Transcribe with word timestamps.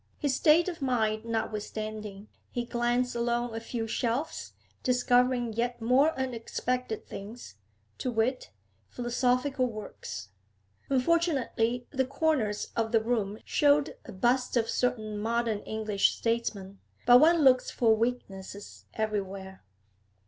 His 0.17 0.35
state 0.35 0.67
of 0.67 0.81
mind 0.81 1.25
notwithstanding, 1.25 2.27
he 2.51 2.65
glanced 2.65 3.15
along 3.15 3.53
a 3.53 3.59
few 3.59 3.85
shelves, 3.85 4.53
discovering 4.81 5.53
yet 5.53 5.79
more 5.79 6.09
unexpected 6.17 7.05
things, 7.05 7.53
to 7.99 8.09
wit, 8.09 8.49
philosophical 8.89 9.67
works. 9.67 10.29
Unfortunately 10.89 11.85
the 11.91 12.05
corners 12.05 12.69
of 12.75 12.91
the 12.91 12.99
room 13.03 13.37
showed 13.45 13.95
busts 14.11 14.57
of 14.57 14.67
certain 14.71 15.19
modern 15.19 15.59
English 15.65 16.15
statesmen: 16.15 16.79
but 17.05 17.19
one 17.19 17.43
looks 17.43 17.69
for 17.69 17.95
weaknesses 17.95 18.85
everywhere. 18.95 19.63